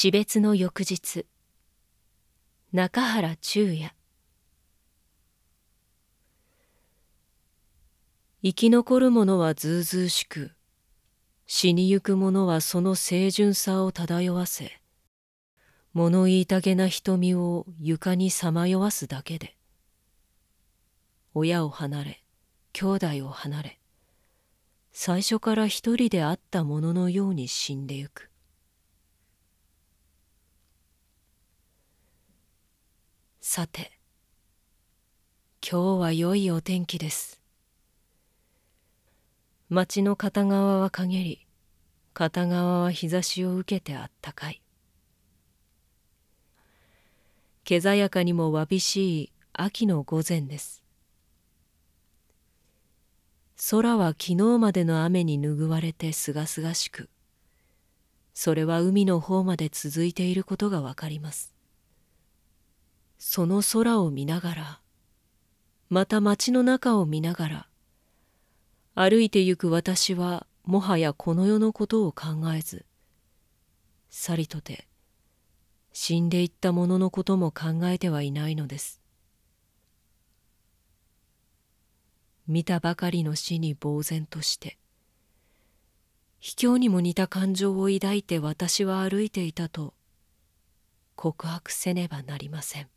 [0.00, 1.26] 死別の翌日。
[2.70, 3.92] 中原中也。
[8.44, 10.52] 生き残る者はずうずうしく
[11.48, 14.80] 死にゆく者はその清純さを漂わせ
[15.94, 19.56] 物言いたげな瞳を床にさまよわすだけで
[21.34, 22.24] 親を離れ
[22.72, 23.80] 兄弟を離れ
[24.92, 28.27] 最初から一人であったもののように死んでゆく。
[33.50, 33.92] さて
[35.66, 37.40] 今日は良いお天気です。
[39.70, 41.46] 町の片側は陰り
[42.12, 44.60] 片側は日差しを受けてあったかい。
[47.64, 50.82] けざやかにもわびしい秋の午前です。
[53.70, 57.08] 空は昨日までの雨に拭われてすがすがしく
[58.34, 61.57] それは海の方まで続いていることがわかります。
[63.18, 64.80] その空を見ながら
[65.90, 67.68] また街の中を見ながら
[68.94, 72.84] 歩いてゆく私はもはやこの世のことを考えず
[74.10, 74.86] さりとて
[75.92, 79.00] 死んでいった者のことも考えてはいないのです。
[82.46, 84.78] 見たばかりの死に呆然として
[86.38, 89.92] 卑怯にも似た感情を抱いて私は歩いていたと
[91.16, 92.88] 告白せねばなりません。